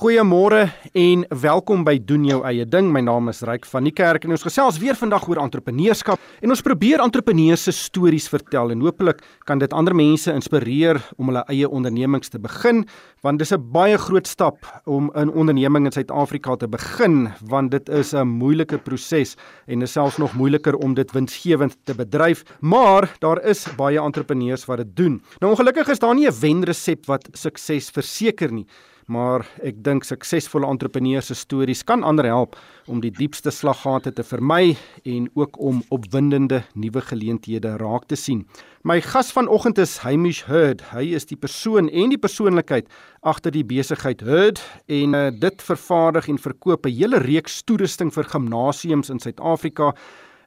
[0.00, 0.62] Goeiemôre
[0.96, 2.86] en welkom by doen jou eie ding.
[2.88, 6.54] My naam is Ryk van die Kerk en ons gesels weer vandag oor entrepreneurskap en
[6.54, 11.42] ons probeer entrepreneurs se stories vertel en hopelik kan dit ander mense inspireer om hulle
[11.52, 12.86] eie ondernemings te begin
[13.20, 17.88] want dis 'n baie groot stap om 'n onderneming in Suid-Afrika te begin want dit
[17.90, 19.36] is 'n moeilike proses
[19.66, 24.64] en is selfs nog moeiliker om dit winsgewend te bedryf maar daar is baie entrepreneurs
[24.64, 25.22] wat dit doen.
[25.40, 28.66] Nou ongelukkig is daar nie 'n wenresep wat sukses verseker nie
[29.10, 32.54] maar ek dink suksesvolle entrepreneurs se stories kan ander help
[32.90, 38.44] om die diepste slaggate te vermy en ook om opwindende nuwe geleenthede raak te sien.
[38.86, 40.84] My gas vanoggend is Hamish Hurd.
[40.94, 42.88] Hy is die persoon en die persoonlikheid
[43.26, 48.24] agter die besigheid Hurd en uh, dit vervaardig en verkoop 'n hele reeks toerusting vir
[48.24, 49.94] gimnasiums in Suid-Afrika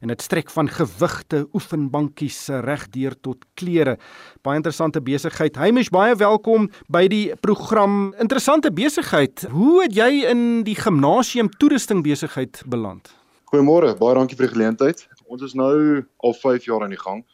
[0.04, 3.96] en dit strek van gewigte, oefenbankies regdeur tot klere.
[4.44, 5.56] Baie interessante besigheid.
[5.56, 8.12] Hamish, baie welkom by die program.
[8.20, 9.46] Interessante besigheid.
[9.54, 13.14] Hoe het jy in die gimnasium toerusting besigheid beland?
[13.48, 15.06] Goeiemôre, baie dankie vir die geleentheid.
[15.24, 17.24] Ons is nou al 5 jaar aan die gang.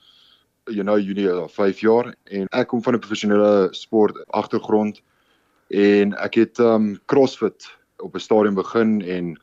[0.70, 5.02] You know, Junie al 5 jaar en ek kom van 'n professionele sport agtergrond
[5.74, 7.66] en ek het um CrossFit
[7.98, 9.34] op 'n stadium begin en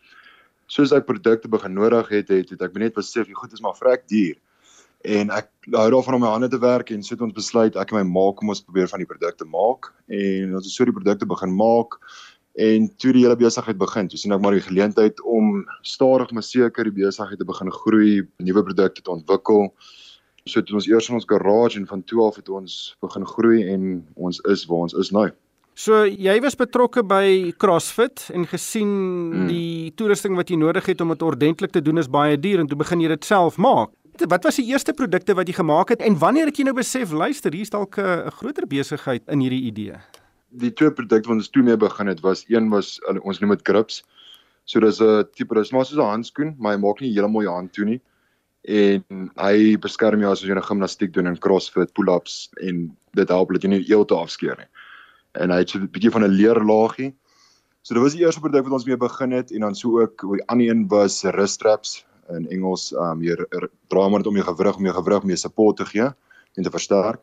[0.68, 4.08] soos ek produkte begin nodig het, het, het ek net besef, goed is maar vrek
[4.12, 4.36] duur.
[5.08, 8.02] En ek hou daarvan om my hande te werk en sit ons besluit ek en
[8.02, 11.30] my ma kom ons probeer van die produkte maak en ons het so die produkte
[11.30, 12.00] begin maak
[12.58, 14.10] en toe die hele besigheid begin.
[14.10, 18.26] Toe sien ek maar die geleentheid om stadig maar seker die besigheid te begin groei,
[18.42, 19.70] nuwe produkte te ontwikkel.
[20.48, 23.68] So het ons eers in ons garage en van toe af het ons begin groei
[23.70, 25.30] en ons is waar ons is nou.
[25.78, 29.44] So jy was betrokke by CrossFit en gesien hmm.
[29.46, 32.70] die toerusting wat jy nodig het om dit ordentlik te doen is baie duur en
[32.70, 33.92] toe begin jy dit self maak.
[34.18, 37.14] Wat was die eerste produkte wat jy gemaak het en wanneer het jy nou besef
[37.14, 40.02] luister hier's dalk 'n groter besigheid in hierdie idee?
[40.50, 43.62] Die twee produkte wat ons toe mee begin het was een was ons noem dit
[43.70, 44.02] grips.
[44.66, 47.54] So dis 'n tipe dis maar soos 'n handskoen, maar hy maak nie heeltemal jou
[47.54, 48.02] hand toe nie.
[48.66, 53.54] En hy beskerm jou as jy 'n gimnastiek doen en CrossFit pull-ups en dit help
[53.54, 54.72] dat jy nie eelt afskeer nie
[55.38, 57.16] en hy het so 'n bietjie van 'n leerlaagie.
[57.82, 60.22] So dit was die eerste produk wat ons mee begin het en dan so ook
[60.22, 63.48] die ander een was wrist straps in Engels um hier
[63.88, 66.10] draai maar dit om jou gewrig om jou gewrig mee support te gee
[66.54, 67.22] en te versterk.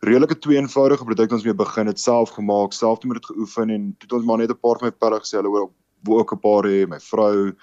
[0.00, 3.94] Redelike twee eenvoudige produkte ons mee begin het self gemaak, self met dit geoefen en
[3.98, 6.40] toe het ons maar net 'n paar van my pelle gesê hulle wou ook 'n
[6.40, 7.54] paar hê, my vrou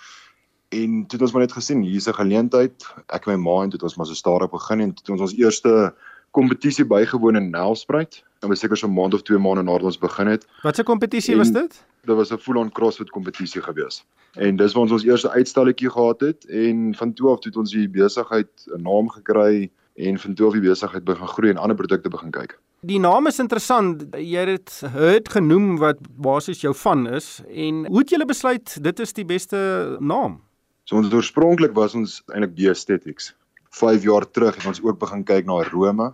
[0.70, 2.86] en toe het ons maar net gesien hier's 'n geleentheid.
[3.14, 5.10] Ek en my ma en toe het ons maar so stadig begin en toe het
[5.10, 5.94] ons ons eerste
[6.32, 8.24] kompetisie bygewoon in Nelspruit.
[8.46, 10.46] Dit was seker so 'n maand of 2 maande nadat ons begin het.
[10.62, 11.86] Wat 'n kompetisie was dit?
[12.06, 14.06] Dit was 'n full-on CrossFit kompetisie gewees.
[14.34, 17.72] En dis waar ons ons eerste uitstalletjie gehad het en van toe af het ons
[17.72, 21.76] die besigheid 'n naam gekry en van toe af die besigheid begin groei en ander
[21.76, 22.60] produkte begin kyk.
[22.82, 24.06] Die naam is interessant.
[24.12, 28.84] Jy het dit Hurt genoem wat basies jou van is en hoe het julle besluit
[28.84, 30.42] dit is die beste naam?
[30.84, 33.34] So ons oorspronklik was ons eintlik B Aesthetics.
[33.70, 36.14] 5 jaar terug het ons ook begin kyk na Rome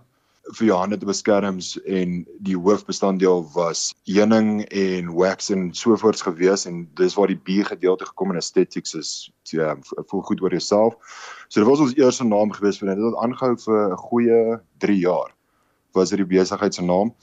[0.57, 6.65] vir jou hande te beskerms en die hoofbestanddeel was heuning en wax en sovoorts gewees
[6.69, 9.11] en dis waar die B gedeelte gekom en aesthetics is
[9.51, 9.75] ja
[10.09, 10.95] voel goed oor jouself.
[11.47, 14.99] So dit was ons eerste naam gewees vir dit het aangehou vir 'n goeie 3
[14.99, 15.31] jaar.
[15.93, 17.15] Was dit die besigheid se naam.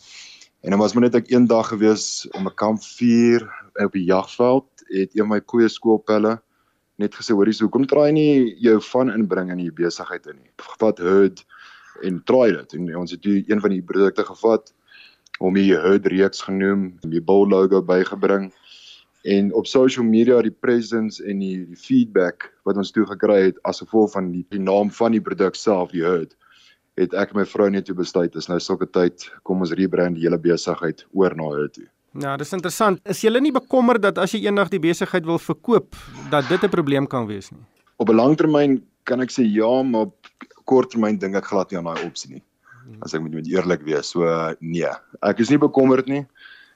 [0.61, 4.67] En dan was maar net ek een dag gewees om 'n kampvuur op die jagveld
[4.89, 6.41] het een my goeie skoolpelle
[6.99, 10.51] net gesê hoorie so kom try nie jou van inbring in die besigheid in nie.
[10.79, 11.45] Wat hood
[12.03, 12.75] en try dit.
[12.79, 14.73] En ons het hier een van die produkte gevat
[15.39, 18.53] om die Hood reeks genoem, die Bull logo bygebring
[19.29, 23.59] en op social media die presence en die, die feedback wat ons toe gekry het
[23.69, 26.35] as gevolg van die, die naam van die produk self, die Hood
[26.99, 30.27] het ek my vrou net toe besluit is nou sulke tyd kom ons rebrand die
[30.27, 31.87] hele besigheid oor na Hood toe.
[32.19, 32.99] Ja, dis interessant.
[33.07, 35.95] Is jy nie bekommerd dat as jy eendag die besigheid wil verkoop
[36.33, 37.63] dat dit 'n probleem kan wees nie?
[37.99, 40.18] Op 'n langtermyn kan ek sê ja, maar op
[40.69, 42.43] korttermyn dink ek glad nie aan daai opsie nie.
[42.85, 42.99] Hmm.
[43.05, 44.27] As ek moet eerlik wees, so
[44.61, 44.91] nee,
[45.27, 46.25] ek is nie bekommerd nie.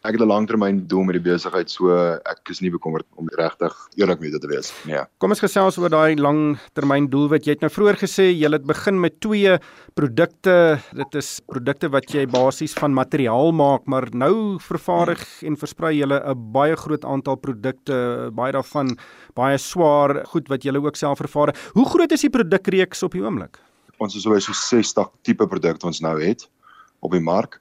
[0.02, 1.94] Ek het 'n langtermyn doel met die besigheid, so
[2.26, 4.94] ek is nie bekommerd om regtig eerlik met dit te wees nie.
[4.94, 5.06] Ja.
[5.18, 7.46] Kom ons gesels oor daai langtermyn doelwit.
[7.46, 9.58] Jy het nou vroeër gesê jy het begin met twee
[9.94, 10.80] produkte.
[10.92, 16.06] Dit is produkte wat jy basies van materiaal maak, maar nou vervaardig en versprei jy
[16.06, 18.98] 'n baie groot aantal produkte, baie daarvan
[19.36, 21.56] baie swaar goed wat jy ook self vervaardig.
[21.74, 23.60] Hoe groot is die produkreeks op die oomblik?
[23.98, 26.48] Ons is oor so 60 tipe produkte ons nou het
[27.00, 27.60] op die mark.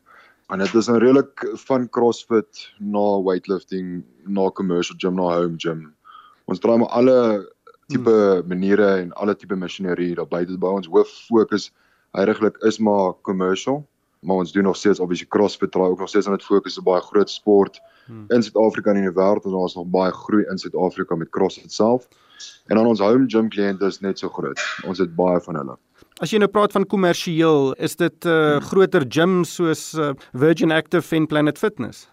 [0.51, 5.86] En dit is nou redelik van CrossFit na weightlifting, na commercial gym, na home gym.
[6.51, 7.19] Ons draai maar alle
[7.92, 8.48] tipe hmm.
[8.48, 11.69] maniere en alle tipe masjinerie daar buite by ons hoof fokus
[12.18, 13.81] heiliglik is maar commercial
[14.21, 16.86] maar ons doen nog steeds obviously CrossFit raai ook nog steeds aan dit fokus op
[16.86, 18.25] baie groot sport hmm.
[18.27, 21.74] in Suid-Afrika en in die wêreld en daar's nog baie groei in Suid-Afrika met CrossFit
[21.74, 22.07] self.
[22.68, 24.62] En dan ons home gym kliënte is net so groot.
[24.86, 25.77] Ons het baie van hulle.
[26.21, 28.65] As jy nou praat van kommersieel, is dit uh, hmm.
[28.69, 32.03] groter gym soos uh, Virgin Active en Planet Fitness?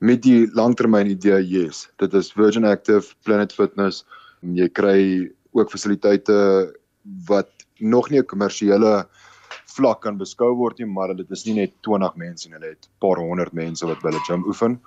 [0.00, 1.82] Met die langtermyn idee, yes.
[2.00, 4.06] Dit is Virgin Active, Planet Fitness.
[4.40, 5.00] Jy kry
[5.52, 6.38] ook fasiliteite
[7.28, 7.52] wat
[7.84, 9.04] nog nie 'n kommersiële
[9.76, 12.88] vlak kan beskou word nie, maar dit is nie net 20 mense nie, hulle het
[12.88, 14.80] 'n paar honderd mense wat by hulle gym oefen.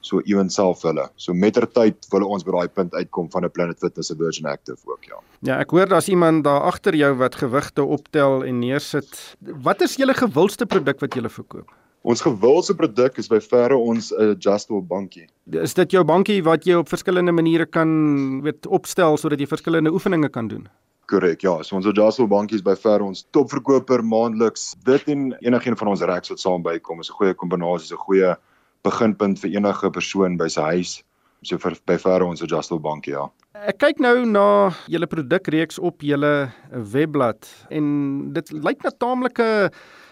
[0.00, 1.08] So ewen self hulle.
[1.16, 5.04] So mettertyd wil ons by daai punt uitkom van 'n Planet Fitness Virgin Active ook,
[5.04, 5.20] ja.
[5.42, 9.36] Ja, ek hoor daar's iemand daar agter jou wat gewigte optel en neersit.
[9.40, 11.68] Wat is julle gewildste produk wat julle verkoop?
[12.02, 15.26] Ons gewildste produk is by verre ons adjustable bankie.
[15.52, 19.92] Is dit jou bankie wat jy op verskillende maniere kan weet opstel sodat jy verskillende
[19.92, 20.68] oefeninge kan doen?
[21.10, 21.58] Korrek, ja.
[21.62, 24.74] So ons Adjustable bankies by ver ons topverkoper maandeliks.
[24.86, 28.04] Dit en enigiets van ons racks wat saam bykom is 'n goeie kombinasie, is 'n
[28.06, 28.36] goeie
[28.86, 30.96] beginpunt vir enige persoon by sy huis.
[31.42, 33.28] So vir by ver ons Adjustable bankie, ja.
[33.66, 36.50] Ek kyk nou na julle produkreeks op julle
[36.92, 37.86] webblad en
[38.36, 39.46] dit lyk na taamlike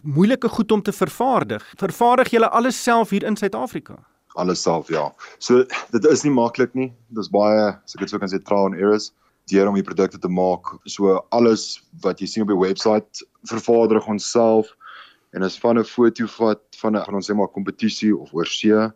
[0.02, 1.64] moeilike goed om te vervaardig.
[1.80, 3.98] Vervaardig julle alles self hier in Suid-Afrika?
[4.40, 5.08] Alles self, ja.
[5.38, 6.90] So dit is nie maklik nie.
[7.16, 9.12] Dis baie, as ek dit sou kan sê, trial and errors
[9.48, 10.74] deur om die produkte te maak.
[10.88, 14.72] So alles wat jy sien op die webwerf vervaardig ons self
[15.30, 18.90] en is van 'n foto vat van 'n van ons sê maar kompetisie of oorsee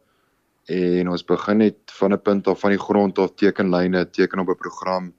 [0.69, 4.49] en ons begin net van 'n punt af van die grond af tekenlyne teken op
[4.49, 5.13] 'n program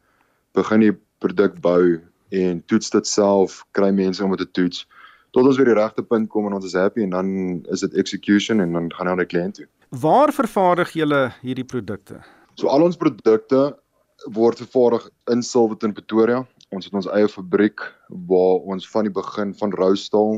[0.54, 4.88] begin die produk bou en toets dit self kry mense om dit te toets
[5.34, 7.30] tot ons weer die regte punt kom en ons is happy en dan
[7.74, 9.68] is dit execution en dan gaan hy na die kliënt toe.
[10.04, 12.22] Waar vervaardig julle hierdie produkte?
[12.56, 13.74] So al ons produkte
[14.38, 16.44] word vervaardig in Silverton Pretoria.
[16.74, 17.82] Ons het ons eie fabriek
[18.30, 20.38] waar ons van die begin van roustaal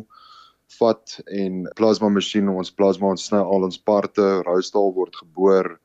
[0.79, 5.75] vat en plasma masjien ons plasma ons sny al ons parte roustaal word geboor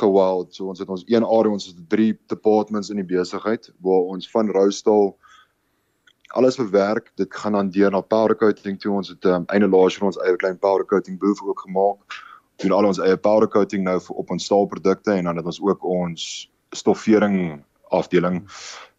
[0.00, 0.54] geweld.
[0.54, 4.30] So ons het ons een area ons het drie departments in die besigheid waar ons
[4.30, 5.14] van roustaal
[6.38, 8.92] alles verwerk dit gaan dan deur na powder coating toe.
[8.94, 12.20] Ons het um, einde laas vir ons eie klein powder coating booth ook gemaak
[12.60, 15.84] doen al ons eie powder coating nou op ons staalprodukte en dan het ons ook
[15.84, 16.24] ons
[16.76, 18.42] stoffering afdeling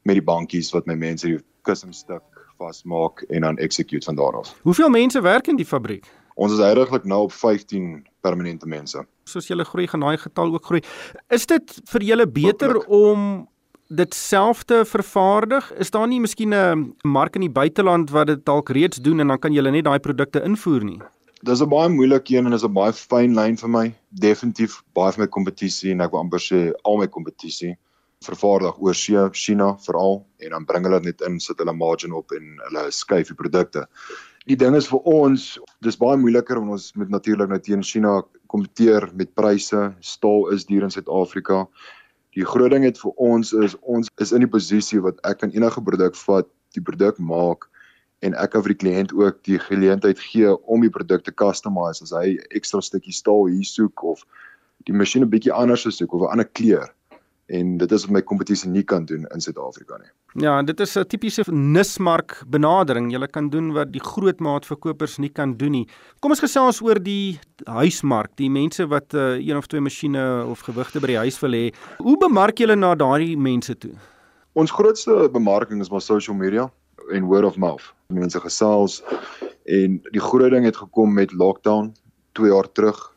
[0.04, 2.26] met die bankies wat my mense die kussingstuk
[2.62, 4.54] vasmaak en dan execute van daar af.
[4.62, 6.08] Hoeveel mense werk in die fabriek?
[6.36, 9.04] Ons is heidaglik nou op 15 permanente mense.
[9.30, 10.82] Soos julle groei gaan daai getal ook groei.
[11.30, 12.90] Is dit vir julle beter Hopelijk.
[12.90, 13.48] om
[13.92, 15.72] dit self te vervaardig?
[15.84, 19.28] Is daar nie miskien 'n mark in die buiteland wat dit dalk reeds doen en
[19.28, 21.00] dan kan julle net daai produkte invoer nie?
[21.44, 23.94] Dis 'n baie moeilike een en is 'n baie fyn lyn vir my.
[24.10, 27.78] Definitief baie van my kompetisie en ek wil amper sê al my kompetisie
[28.26, 32.34] vervaardig oor see, China veral en dan bring hulle net in sit hulle margin op
[32.38, 33.88] en hulle skuif die produkte.
[34.50, 38.22] Die ding is vir ons, dis baie moeiliker want ons moet natuurlik nou teen China
[38.50, 39.90] kompeteer met pryse.
[40.02, 41.66] Staal is duur in Suid-Afrika.
[42.38, 45.54] Die groot ding het vir ons is ons is in die posisie wat ek kan
[45.54, 47.68] enige produk vat, die produk maak
[48.26, 52.06] en ek kan vir die kliënt ook die geleentheid gee om die produk te customize
[52.06, 54.24] as hy ekstra stukkie staal hier soek of
[54.88, 56.90] die masjien 'n bietjie anders soek of 'n ander kleur
[57.46, 60.12] en dit is wat my kompetisie nie kan doen in Suid-Afrika nie.
[60.44, 63.12] Ja, dit is 'n tipiese nismark benadering.
[63.12, 65.88] Jy kan doen wat die groot maatverkopers nie kan doen nie.
[66.20, 70.62] Kom ons gesels oor die huismark, die mense wat uh, een of twee masjiene of
[70.62, 71.74] gewigte by die huis wil hê.
[71.98, 73.94] Hoe bemark julle na daardie mense toe?
[74.54, 76.72] Ons grootste bemarking is maar social media
[77.12, 77.94] en word of mouth.
[78.08, 79.04] Mense gesels
[79.66, 81.94] en die groot ding het gekom met lockdown
[82.34, 83.11] 2 jaar terug.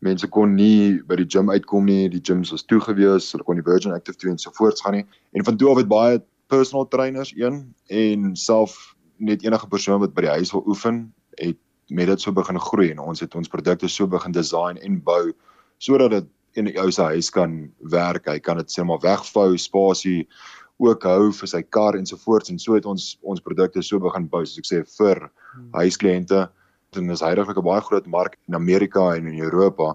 [0.00, 3.58] Mense kon nie by die gym uitkom nie, die gyms was toe gewees, hulle kon
[3.60, 5.06] nie Virgin Active toe en so voorts gaan nie.
[5.36, 8.78] En van toe af het baie personal trainers een en self
[9.20, 11.02] net enige persoon wat by die huis wil oefen,
[11.36, 11.58] het
[11.92, 15.32] met dit so begin groei en ons het ons produkte so begin design en bou
[15.82, 17.60] sodat dit in die ou se huis kan
[17.92, 18.26] werk.
[18.26, 20.24] Hy kan dit sê maar wegvou, spasie
[20.80, 24.00] ook hou vir sy kar en so voort en so het ons ons produkte so
[24.00, 25.68] begin bou soos ek sê vir hmm.
[26.98, 29.94] En dis heidaglik 'n baie groot mark in Amerika en in Europa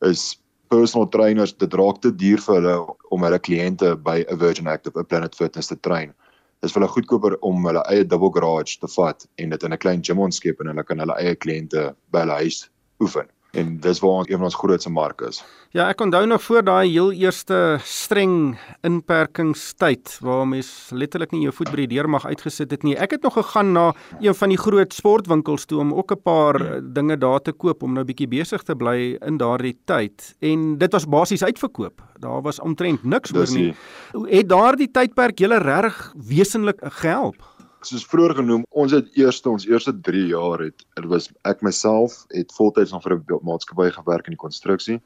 [0.00, 0.40] is
[0.70, 2.76] personal trainers dit raak te duur vir hulle
[3.10, 6.14] om hulle kliënte by 'n Virgin Active 'n Planet Fitness te train.
[6.62, 9.78] Dis vir hulle goedkoper om hulle eie double garage te vat en dit in 'n
[9.78, 12.68] klein gym ontskep en hulle kan hulle eie kliënte by hulle huis
[13.00, 13.26] oefen
[13.58, 15.42] en dis waar een van ons grootste marke is.
[15.76, 21.52] Ja, ek onthou nog voor daai heel eerste streng inperkingstyd waar mens letterlik nie jou
[21.52, 22.94] voet by die deur mag uitgesit het nie.
[22.96, 26.80] Ek het nog gegaan na een van die groot sportwinkels toe om ook 'n paar
[26.80, 30.92] dinge daar te koop om nou bietjie besig te bly in daardie tyd en dit
[30.92, 32.00] was basies uitverkoop.
[32.18, 33.74] Daar was omtrent niks oor nie.
[34.12, 37.47] Het daardie tydperk julle reg wesenlik gehelp?
[37.86, 42.24] Soos vroeër genoem, ons het eers ons eerste 3 jaar het dit was ek myself
[42.34, 45.00] het voltyds nog vir 'n maatskappy gewerk in die konstruksie.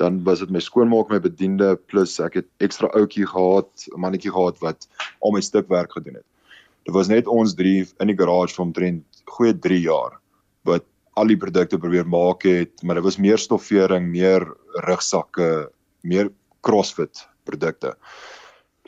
[0.00, 4.32] Dan was dit my skoonmaak, my bediende plus ek het ekstra ouetjie gehad, 'n mannetjie
[4.32, 4.88] gehad wat
[5.20, 6.26] al my stukwerk gedoen het.
[6.84, 10.18] Dit was net ons drie in die garage vir omtrent goeie 3 jaar
[10.64, 10.84] wat
[11.14, 14.48] al die produkte probeer maak het, maar dit was meer stoffering, meer
[14.88, 15.70] rugsakke,
[16.02, 16.32] meer
[16.62, 17.96] CrossFit produkte.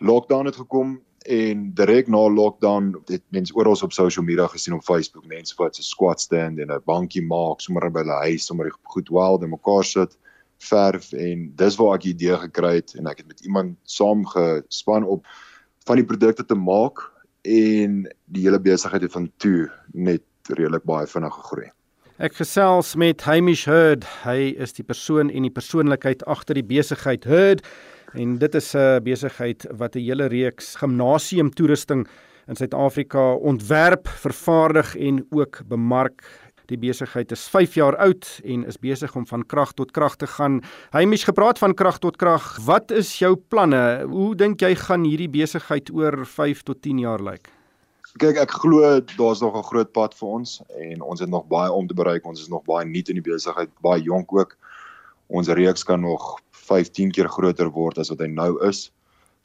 [0.01, 4.85] Lockdown het gekom en direk na lockdown het mense oral op social media gesien op
[4.85, 8.71] Facebook mense wat 'n squat stand en 'n bankie maak sommer by hulle huis sommer
[8.83, 10.17] goed wild en mekaar sit
[10.59, 14.25] verf en dis waar ek die idee gekry het en ek het met iemand saam
[14.27, 15.27] gespan op
[15.87, 17.01] van die produkte te maak
[17.43, 21.71] en die hele besigheid het van toe net redelik baie vinnig gegroei.
[22.19, 24.05] Ek gesels met Hamish Hurd.
[24.23, 27.65] Hy is die persoon en die persoonlikheid agter die besigheid Hurd
[28.15, 32.07] en dit is 'n besigheid wat 'n hele reeks gimnasium toerusting
[32.47, 36.23] in Suid-Afrika ontwerp, vervaardig en ook bemark.
[36.67, 40.27] Die besigheid is 5 jaar oud en is besig om van krag tot krag te
[40.27, 40.63] gaan.
[40.93, 42.57] Hy het mis gepraat van krag tot krag.
[42.65, 44.07] Wat is jou planne?
[44.09, 47.51] Hoe dink jy gaan hierdie besigheid oor 5 tot 10 jaar lyk?
[48.17, 51.73] Kyk, ek glo daar's nog 'n groot pad vir ons en ons het nog baie
[51.73, 52.27] om te bereik.
[52.27, 54.57] Ons is nog baie nuut in die besigheid, baie jonk ook.
[55.27, 58.89] Ons reeks kan nog 15 keer groter word as wat hy nou is.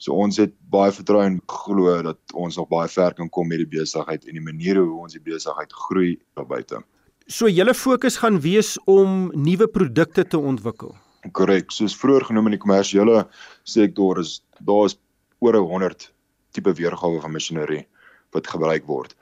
[0.00, 3.60] So ons het baie vertroue en glo dat ons nog baie ver kan kom met
[3.60, 6.80] die besigheid en die maniere hoe ons die besigheid groei daar buite.
[7.28, 10.94] So julle fokus gaan wees om nuwe produkte te ontwikkel.
[11.36, 11.68] Korrek.
[11.70, 13.26] Soos vroeër genoem in die kommersiële
[13.68, 14.96] sektor is daar's
[15.44, 16.08] oor 100
[16.56, 17.84] tipe weergawe van masjinerie
[18.32, 19.12] wat gebruik word.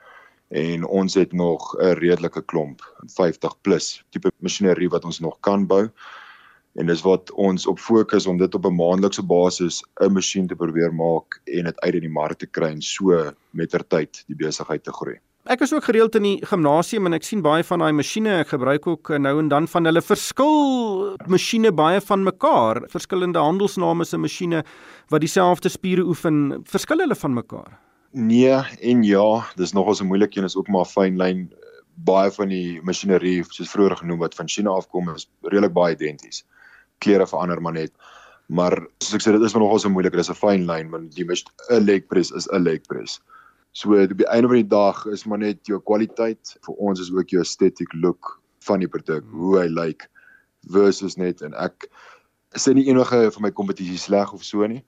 [0.49, 2.81] En ons het nog 'n redelike klomp,
[3.19, 5.89] 50 plus tipe masjinerie wat ons nog kan bou
[6.79, 10.55] en dis wat ons op fokus om dit op 'n maandelikse basis 'n masjien te
[10.55, 14.83] probeer maak en dit uit in die mark te kry en so mettertyd die besigheid
[14.83, 15.19] te groei.
[15.45, 18.39] Ek is ook gereeld in die gimnasium en ek sien baie van daai masjiene.
[18.39, 22.83] Ek gebruik ook nou en dan van hulle verskil masjiene baie van mekaar.
[22.87, 24.63] Verskillende handelsname se masjiene
[25.09, 27.79] wat dieselfde spiere oefen, verskil hulle van mekaar?
[28.11, 31.49] Nee en ja, dis nogal so moeilik en is ook maar fyn lyn
[31.95, 36.45] baie van die masjinerie soos vroeër genoem wat van China afkom is redelik baie identies
[36.99, 37.93] klere verander maar net.
[38.49, 40.89] Maar soos ek sê dit is maar nogal so moeilik, dit is 'n fyn lyn
[40.89, 43.19] want jy mis 'n leg press is 'n leg press.
[43.71, 47.11] So op die einde van die dag is maar net jou kwaliteit vir ons is
[47.11, 50.07] ook jou aesthetic look van die produk, hoe hy lyk like,
[50.67, 51.87] versus net en ek
[52.57, 54.83] sê nie enige van my kompetisie sleg of so nie.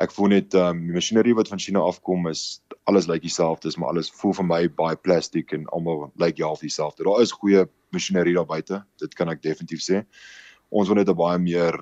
[0.00, 3.68] Ek voel net um die masjinerie wat van China afkom is alles lyk like dieselfde,
[3.68, 7.04] dis maar alles voel vir my baie plastiek en almal lyk like half dieselfde.
[7.04, 10.02] Daar is goeie masjinerie daar buite, dit kan ek definitief sê
[10.74, 11.76] ons wil net 'n baie meer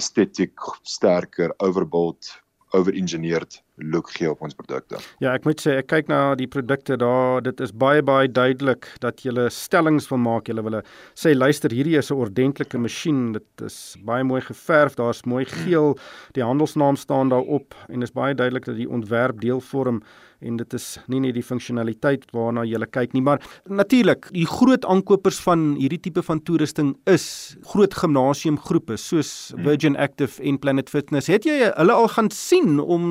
[0.00, 2.32] estetiek sterker overbuild
[2.74, 4.98] overengineerd look gee op ons produkte.
[5.20, 8.88] Ja, ek moet sê ek kyk na die produkte daar, dit is baie baie duidelik
[9.02, 10.48] dat jy stellings wil maak.
[10.48, 10.80] Jy wil
[11.14, 13.32] sê luister, hierdie is 'n ordentlike masjien.
[13.32, 14.96] Dit is baie mooi geverf.
[14.96, 15.98] Daar's mooi geel.
[16.32, 20.02] Die handelsnaam staan daarop en is baie duidelik dat die ontwerp deel vorm
[20.44, 24.84] en dit is nie net die funksionaliteit waarna jy kyk nie, maar natuurlik, die groot
[24.88, 29.64] aankopers van hierdie tipe van toerusting is groot gimnasiumgroepe soos hmm.
[29.66, 31.30] Virgin Active en Planet Fitness.
[31.32, 33.08] Het jy hulle al gaan sien om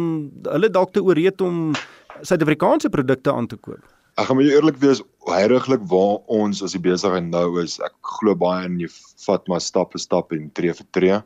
[0.55, 1.75] hulle dalk te ooreed om
[2.21, 3.83] Suid-Afrikaanse produkte aan te koop?
[4.15, 7.95] Ek gaan met jou eerlik wees, heiliglik waar ons as die besigheid nou is, ek
[8.15, 8.89] glo baie in jy
[9.25, 11.21] vat maar stap vir stap en tree vir tree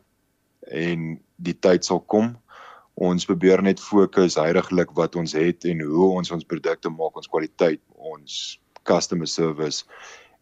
[0.74, 2.34] en die tyd sal kom
[3.00, 7.32] ons probeer net fokus heiliglik wat ons het en hoe ons ons produkte maak, ons
[7.32, 9.86] kwaliteit, ons customer service.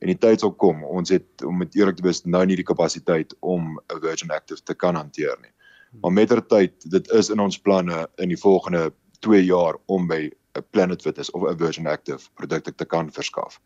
[0.02, 0.82] En die tyd sal kom.
[0.86, 4.62] Ons het om met eerlik te wees nou nie die kapasiteit om 'n Virgin Active
[4.64, 5.54] te kan hanteer nie.
[6.02, 10.66] Maar mettertyd, dit is in ons planne in die volgende 2 jaar om by 'n
[10.70, 13.60] Planet Fitness of 'n Virgin Active produkte te kan verskaf.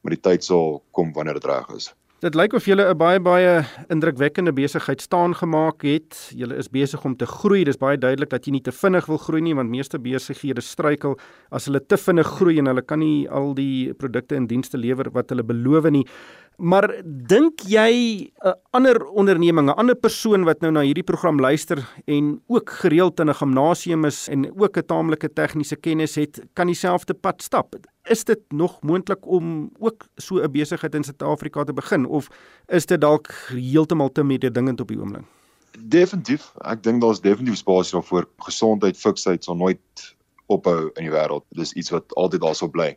[0.00, 1.94] Maar die tyd sal kom wanneer dit reg is.
[2.24, 6.32] Dit lyk of julle 'n baie baie indrukwekkende besigheid staan gemaak het.
[6.34, 7.64] Julle is besig om te groei.
[7.64, 11.18] Dis baie duidelik dat jy nie te vinnig wil groei nie want meeste besighede struikel
[11.50, 15.10] as hulle te vinnig groei en hulle kan nie al die produkte en dienste lewer
[15.12, 16.06] wat hulle beloof nie.
[16.56, 21.82] Maar dink jy 'n ander onderneming, 'n ander persoon wat nou na hierdie program luister
[22.06, 26.66] en ook gereeld in 'n gimnasium is en ook 'n taamlike tegniese kennis het, kan
[26.66, 27.74] dieselfde pad stap?
[28.04, 32.28] Is dit nog moontlik om ook so 'n besigheid in Suid-Afrika te begin of
[32.66, 35.24] is dit dalk heeltemal te mededingend op die oomblik?
[35.80, 36.52] Definitief.
[36.60, 38.28] Ek dink daar's definitief spasie daarvoor.
[38.38, 40.14] Gesondheid, fiksheid sal nooit
[40.46, 41.44] ophou in die wêreld.
[41.48, 42.96] Dis iets wat altyd daar sal bly.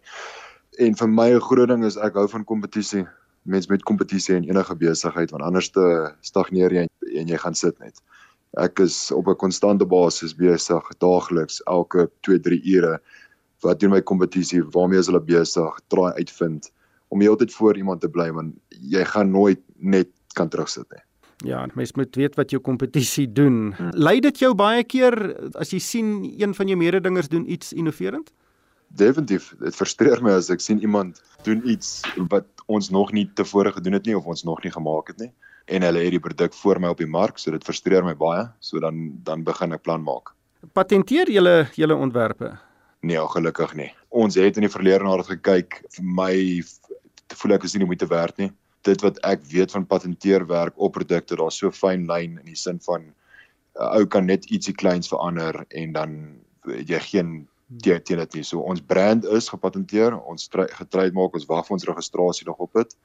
[0.78, 3.08] En vir my 'n groot ding is ek hou van kompetisie
[3.48, 5.86] mens met kompetisie in enige besigheid want anders te
[6.22, 6.86] stagneer jy
[7.22, 8.02] en jy gaan sit net.
[8.58, 13.00] Ek is op 'n konstante basis besig daagliks elke 2-3 ure
[13.66, 16.72] wat doen my kompetisie, waarmee is hulle besig, try uitvind
[17.08, 21.02] om heeltyd voor iemand te bly want jy gaan nooit net kan terugsit nie.
[21.46, 23.74] Ja, mens moet weet wat jou kompetisie doen.
[23.78, 23.90] Hmm.
[23.94, 25.14] Lei dit jou baie keer
[25.54, 28.32] as jy sien een van jou mededingers doen iets innoverend?
[28.88, 29.54] Definitief.
[29.60, 32.02] Dit frustreer my as ek sien iemand doen iets
[32.32, 35.32] wat ons nog nie tevore gedoen het nie of ons nog nie gemaak het nie
[35.68, 38.46] en hulle het die produk voor my op die mark, so dit frustreer my baie.
[38.64, 40.32] So dan dan begin ek plan maak.
[40.74, 42.54] Patenteer julle julle ontwerpe?
[43.04, 43.90] Nee, gelukkig nie.
[44.10, 45.82] Ons het in die verlede na dit gekyk.
[45.98, 46.34] Vir my
[47.36, 48.52] voel ek is nie moeite werd nie
[48.88, 52.80] dit wat ek weet van patenteerwerk op produkte, daar's so fyn lyn in die sin
[52.86, 53.14] van 'n
[53.82, 56.12] uh, ou kan net ietsie kleins verander en dan
[56.66, 57.48] jy geen
[57.78, 58.44] teen dit nie.
[58.44, 62.74] So ons brand is gepatenteer, ons getryd maak, ons wag vir ons registrasie nog op
[62.74, 62.96] dit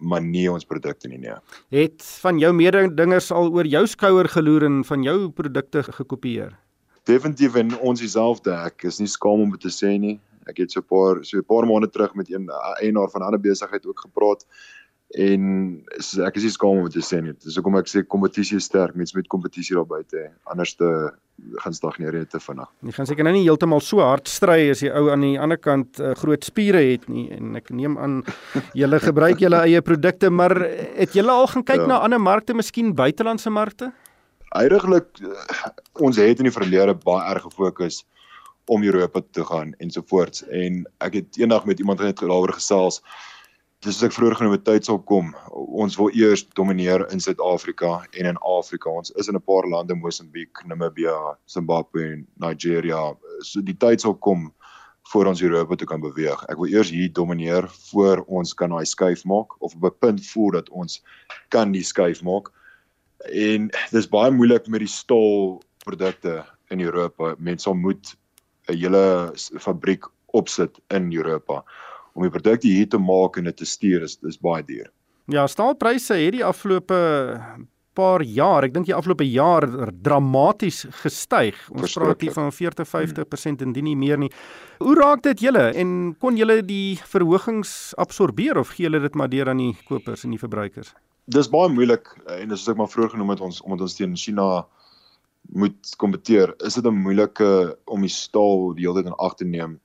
[0.00, 1.34] maar nie ons produkte nie nee.
[1.74, 6.54] Het van jou mededingers al oor jou skouer geloer en van jou produkte gekopieer?
[7.08, 8.52] Definitief en ons dieselfde.
[8.52, 10.18] Ek is nie skaam om dit te sê nie.
[10.48, 12.48] Ek het so 'n paar so 'n paar maande terug met een
[12.80, 14.44] eienaar van 'n ander besigheid ook gepraat
[15.16, 15.44] en
[16.26, 17.32] ek is nie skaam om te sê nie.
[17.40, 20.26] Dis hoekom ek sê kompetisie is sterk, mens moet kompetisie daar buite hê.
[20.52, 20.88] Anders te
[21.62, 22.68] gaan stagneer jy te vinnig.
[22.84, 25.60] Jy gaan seker nou nie heeltemal so hard stry as jy ou aan die ander
[25.60, 28.20] kant uh, groot spiere het nie en ek neem aan
[28.80, 31.88] julle gebruik julle eie produkte, maar het julle al gaan kyk ja.
[31.94, 33.92] na ander markte, miskien buitelandse markte?
[34.58, 35.72] Eigenlik uh,
[36.04, 38.02] ons het in die verlede baie erg gefokus
[38.68, 43.00] om Europa toe gaan ensovoorts en ek het eendag met iemand net daaroor gesels
[43.86, 45.30] dis as ek vroeër genoem het tyd sal kom.
[45.54, 48.90] Ons wil eers domineer in Suid-Afrika en in Afrika.
[48.90, 53.14] Ons is in 'n paar lande Mosambiek, Namibia, Zimbabwe en Nigeria.
[53.40, 54.52] So die tyd sal kom
[55.12, 56.44] voor ons Europa toe kan beweeg.
[56.48, 60.26] Ek wil eers hier domineer voor ons kan daai skuif maak of op 'n punt
[60.26, 61.02] voel dat ons
[61.48, 62.50] kan die skuif maak.
[63.32, 67.34] En dis baie moeilik met die staal produkte in Europa.
[67.38, 68.16] Mense moet
[68.68, 71.64] 'n hele fabriek opsit in Europa
[72.18, 74.90] om die produkte hier te maak en dit te stuur is dis baie duur.
[75.30, 76.98] Ja, staalpryse het die afgelope
[77.98, 79.66] paar jaar, ek dink die afgelope jaar
[80.06, 81.58] dramaties gestyg.
[81.74, 84.30] Ons praat hier van 40-50% en dit nie meer nie.
[84.82, 89.30] Hoe raak dit julle en kon julle die verhogings absorbeer of gee julle dit maar
[89.32, 90.94] deur aan die kopers en die verbruikers?
[91.28, 94.16] Dis baie moeilik en dis soos ek maar vroeër genoem het ons omdat ons teen
[94.16, 94.48] China
[95.58, 96.54] moet kompeteer.
[96.64, 99.78] Is dit 'n moeilike om die staal die hele tyd in ag te neem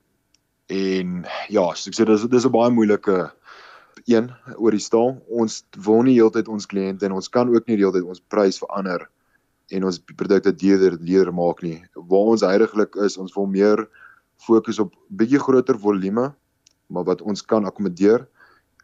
[0.71, 3.31] En ja, so ek sê dis dis 'n baie moeilike
[4.07, 5.19] een oor die staal.
[5.27, 9.09] Ons wil nie heeltyd ons kliënte en ons kan ook nie heeltyd ons prys verander
[9.71, 11.83] en ons produkte duurder duurder maak nie.
[11.95, 13.87] Waar ons heiliglik is, ons wil meer
[14.37, 16.33] fokus op bietjie groter volume,
[16.87, 18.27] maar wat ons kan akkommodeer.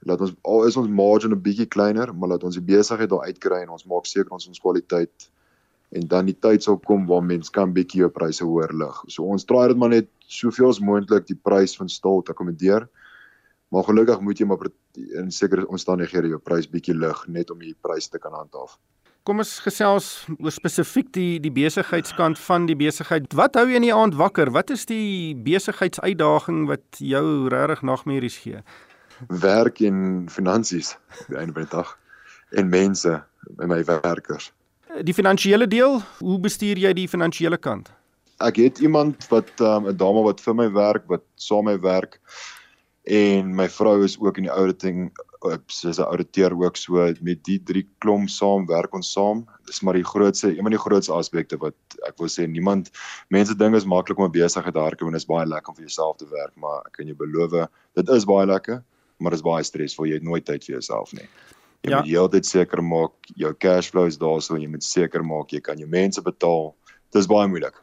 [0.08, 3.28] Laat ons al is ons margin 'n bietjie kleiner, maar laat ons die besigheid daar
[3.28, 5.30] uitkry en ons maak seker ons ons kwaliteit
[5.92, 9.04] en dan die tyd sal kom waar mense kan bietjie jou pryse hoër lig.
[9.08, 12.88] So ons probeer dit maar net soveel as moontlik die prys van staal te akkommodeer.
[13.70, 14.70] Maar gelukkig moet jy maar
[15.22, 18.78] in sekere omstandighede jou prys bietjie lig net om die prys te kan handhaaf.
[19.28, 20.08] Kom ons gesels
[20.40, 23.28] oor spesifiek die die besigheidskant van die besigheid.
[23.38, 24.50] Wat hou jy in die aand wakker?
[24.56, 28.64] Wat is die besigheidsuitdaging wat jou regtig nagmerries gee?
[29.28, 30.96] Werk en finansies
[31.28, 31.94] die einde van die dag
[32.58, 33.20] en mense
[33.60, 34.50] by my werkers.
[35.06, 37.92] Die finansiële deel, hoe bestuur jy die finansiële kant?
[38.40, 41.82] Ek het iemand wat um, 'n um, dame wat vir my werk, wat saam met
[41.82, 42.20] my werk
[43.04, 45.10] en my vrou is ook in die auditing,
[45.68, 49.46] sy's 'n ouditeur ook so met die drie klomp saam werk ons saam.
[49.66, 51.76] Dis maar die grootste, een van die grootste aspekte wat
[52.08, 52.92] ek wil sê niemand
[53.30, 55.76] mense dink is maklik om 'n besigheid te hardloop en dit is baie lekker om
[55.76, 58.84] vir jouself te werk, maar ek kan jou beloof, dit is baie lekker,
[59.20, 60.06] maar dit is baie stresvol.
[60.06, 61.28] Jy het nooit tyd vir jouself nie.
[61.82, 62.00] Jy ja.
[62.02, 65.62] moet heeltyd seker maak jou cash flow is daarso en jy moet seker maak jy
[65.62, 66.76] kan jou mense betaal.
[67.12, 67.76] Dis baie moeilik.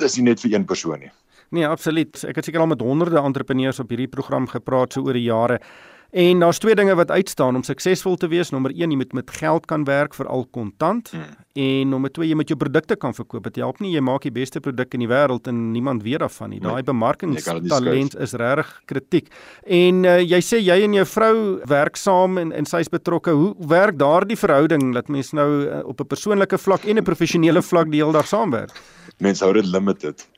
[0.00, 1.12] Dis nie net vir een persoon nie.
[1.52, 2.16] Nee, absoluut.
[2.24, 5.58] Ek het seker al met honderde entrepreneurs op hierdie program gepraat so oor die jare.
[6.12, 8.50] En daar's twee dinge wat uitstaan om suksesvol te wees.
[8.52, 11.08] Nommer 1, jy moet met geld kan werk vir al kontant.
[11.16, 11.22] Mm.
[11.62, 13.46] En nommer 2, jy moet jou produkte kan verkoop.
[13.48, 16.52] Dit help nie jy maak die beste produk in die wêreld en niemand weet daarvan
[16.52, 16.60] nie.
[16.60, 19.32] Nee, Daai bemarkingstalent is regtig kritiek.
[19.64, 21.34] En uh, jy sê jy en jou vrou
[21.72, 23.32] werk saam en en sy's betrokke.
[23.32, 27.62] Hoe werk daardie verhouding dat mens nou uh, op 'n persoonlike vlak en 'n professionele
[27.62, 28.76] vlak die hele dag saamwerk?
[29.16, 30.28] Mense hou dit limited.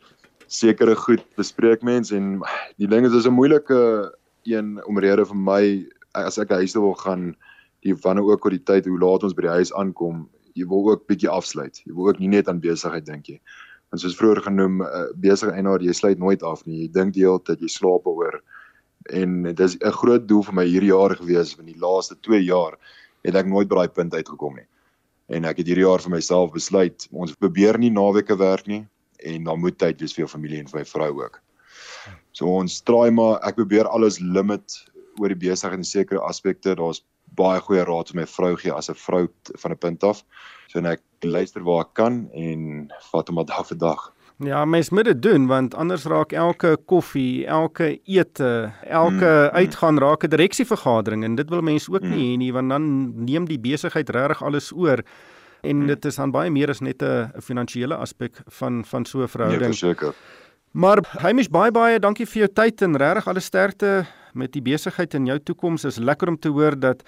[0.46, 2.42] Sekere goed bespreek mense en
[2.78, 5.64] die ding is dis 'n moeilike een omrede vir my
[6.14, 7.34] as ek huis toe wil gaan
[7.84, 10.86] die wanneer ook oor die tyd hoe laat ons by die huis aankom jy wil
[10.92, 11.80] ook bietjie afsluit.
[11.84, 13.40] Jy wil ook nie net aan besigheid dink jy
[13.92, 16.80] want soos vroeër genoem uh, besige eienaar jy sluit nooit af nie.
[16.82, 18.40] Jy dink die hele tyd jy slaap oor.
[19.14, 22.42] En dit is 'n groot doel vir my hierdie jaar gewees van die laaste 2
[22.42, 22.74] jaar
[23.22, 24.66] het ek nooit by daai punt uitgekom nie.
[25.28, 28.86] En ek het hierdie jaar vir myself besluit ons probeer nie naweke werk nie
[29.18, 31.43] en dan moet tyd wees vir jou familie en vir my vrou ook
[32.34, 34.78] So ons try maar ek probeer alles limit
[35.22, 36.74] oor die besigheid in sekere aspekte.
[36.74, 37.04] Daar's
[37.38, 39.28] baie goeie raad vir my vrou gee as 'n vrou
[39.62, 40.24] van 'n punt af.
[40.68, 44.12] So net ek luister waar ek kan en vat hom dag vir dag.
[44.42, 49.54] Ja, mens moet dit doen want anders raak elke koffie, elke ete, elke mm, mm.
[49.54, 52.10] uitgaan raak 'n direksievergadering en dit wil mense ook mm.
[52.10, 55.02] nie hê nie want dan neem die besigheid regtig alles oor
[55.62, 55.86] en mm.
[55.86, 59.72] dit is dan baie meer as net 'n finansiële aspek van van so 'n verhouding.
[59.72, 60.14] Ja, verseker.
[60.74, 63.90] Maar Hamish baie baie dankie vir jou tyd en regtig alle sterkte
[64.34, 65.84] met die besigheid in jou toekoms.
[65.86, 67.04] Is lekker om te hoor dat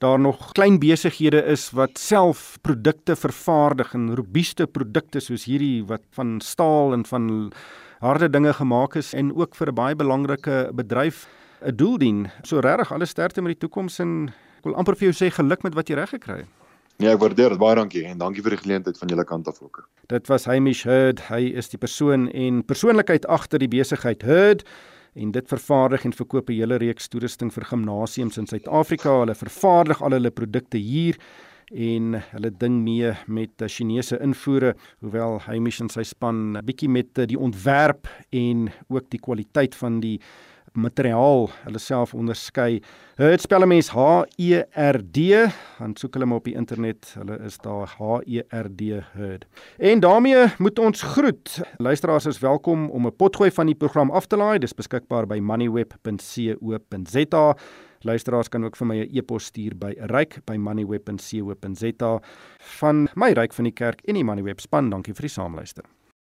[0.00, 6.00] daar nog klein besighede is wat self produkte vervaardig en robuuste produkte soos hierdie wat
[6.16, 7.26] van staal en van
[8.00, 11.28] harde dinge gemaak is en ook vir 'n baie belangrike bedryf
[11.60, 12.30] 'n doel dien.
[12.42, 15.62] So regtig alle sterkte met die toekoms en ek wil amper vir jou sê geluk
[15.62, 16.59] met wat jy reg gekry het.
[17.00, 19.62] Ja, ek waardeer dit baie dankie en dankie vir die geleentheid van julle kant af
[19.64, 19.78] ook.
[20.12, 21.22] Dit was Hamish Hurd.
[21.30, 24.66] Hy is die persoon en persoonlikheid agter die besigheid Hurd
[25.16, 29.20] en dit vervaardig en verkoop 'n hele reeks toerusting vir gimnasiums in Suid-Afrika.
[29.20, 31.16] Hulle vervaardig al hulle produkte hier
[31.72, 37.14] en hulle ding mee met Chinese invoere hoewel Hamish en sy span 'n bietjie met
[37.14, 40.20] die ontwerp en ook die kwaliteit van die
[40.72, 42.82] materiaal hulle self onderskei.
[43.20, 45.16] Hurt spel mens H E R D.
[45.78, 47.14] Dan soek hulle maar op die internet.
[47.18, 48.80] Hulle is daar H E R D
[49.12, 49.46] Hurt.
[49.78, 51.60] En daarmee moet ons groet.
[51.76, 54.58] Luisteraars is welkom om 'n potgooi van die program af te laai.
[54.58, 57.56] Dis beskikbaar by moneyweb.co.za.
[58.02, 62.20] Luisteraars kan ook vir my 'n e-pos stuur by ryk@moneyweb.co.za.
[62.58, 64.90] Van my ryk van die kerk en die Moneyweb span.
[64.90, 65.84] Dankie vir die saamluister.